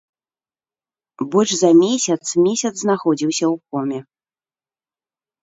[1.35, 2.17] Больш за месяц
[2.47, 3.99] месяц знаходзіўся ў коме.